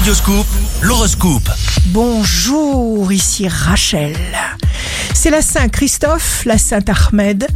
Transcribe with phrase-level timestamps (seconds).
[0.00, 0.46] Radioscoop,
[0.80, 1.50] l'horoscope.
[1.88, 4.16] Bonjour, ici Rachel.
[5.12, 7.46] C'est la Saint Christophe, la Sainte Ahmed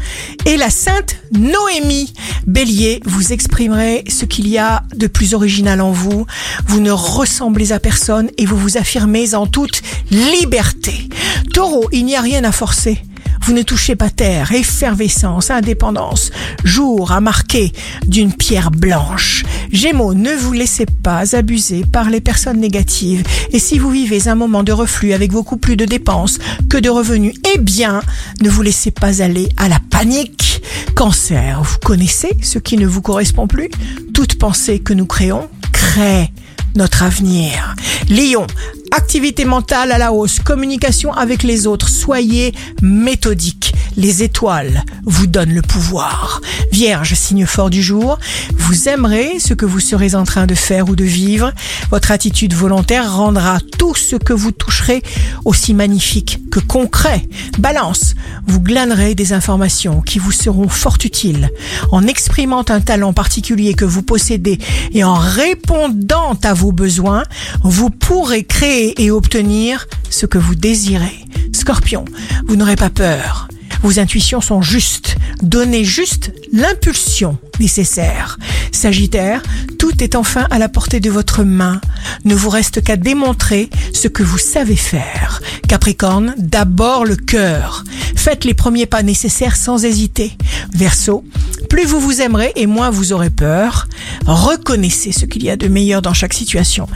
[0.44, 2.12] et la Sainte Noémie.
[2.46, 6.26] Bélier, vous exprimerez ce qu'il y a de plus original en vous.
[6.66, 9.80] Vous ne ressemblez à personne et vous vous affirmez en toute
[10.10, 11.08] liberté.
[11.54, 13.00] Taureau, il n'y a rien à forcer.
[13.46, 16.30] Vous ne touchez pas terre, effervescence, indépendance,
[16.64, 17.72] jour à marquer
[18.06, 19.44] d'une pierre blanche.
[19.70, 23.22] Gémeaux, ne vous laissez pas abuser par les personnes négatives.
[23.50, 26.38] Et si vous vivez un moment de reflux avec beaucoup plus de dépenses
[26.70, 28.00] que de revenus, eh bien,
[28.40, 30.62] ne vous laissez pas aller à la panique.
[30.94, 33.68] Cancer, vous connaissez ce qui ne vous correspond plus?
[34.14, 36.30] Toute pensée que nous créons crée
[36.76, 37.76] notre avenir.
[38.08, 38.46] Lion,
[38.94, 43.74] activité mentale à la hausse, communication avec les autres, soyez méthodique.
[43.96, 46.40] Les étoiles vous donnent le pouvoir.
[46.72, 48.18] Vierge, signe fort du jour,
[48.56, 51.52] vous aimerez ce que vous serez en train de faire ou de vivre.
[51.90, 55.02] Votre attitude volontaire rendra tout ce que vous toucherez
[55.44, 57.26] aussi magnifique que concret.
[57.58, 58.14] Balance,
[58.46, 61.50] vous glanerez des informations qui vous seront fort utiles.
[61.92, 64.58] En exprimant un talent particulier que vous possédez
[64.92, 67.24] et en répondant à vos besoins,
[67.62, 71.18] vous pourrez créer et obtenir ce que vous désirez.
[71.52, 72.04] Scorpion,
[72.46, 73.48] vous n'aurez pas peur.
[73.82, 75.16] Vos intuitions sont justes.
[75.42, 78.38] Donnez juste l'impulsion nécessaire.
[78.72, 79.42] Sagittaire,
[79.78, 81.82] tout est enfin à la portée de votre main.
[82.24, 85.42] Ne vous reste qu'à démontrer ce que vous savez faire.
[85.68, 87.84] Capricorne, d'abord le cœur.
[88.24, 90.32] Faites les premiers pas nécessaires sans hésiter.
[90.74, 91.26] Verseau,
[91.68, 93.86] plus vous vous aimerez et moins vous aurez peur.
[94.24, 96.88] Reconnaissez ce qu'il y a de meilleur dans chaque situation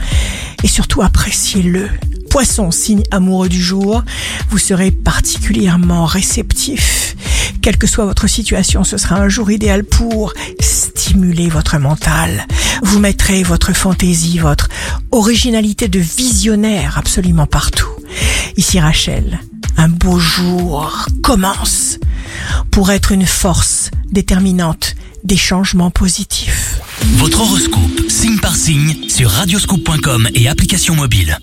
[0.63, 1.87] et surtout appréciez-le.
[2.31, 4.03] Poisson, signe amoureux du jour,
[4.49, 7.15] vous serez particulièrement réceptif.
[7.61, 12.47] Quelle que soit votre situation, ce sera un jour idéal pour stimuler votre mental.
[12.81, 14.67] Vous mettrez votre fantaisie, votre
[15.11, 17.85] originalité de visionnaire absolument partout.
[18.57, 19.39] Ici Rachel,
[19.79, 21.99] un beau jour commence
[22.69, 26.81] pour être une force déterminante des changements positifs.
[27.15, 31.39] Votre horoscope, signe par signe, sur radioscoop.com et application mobile.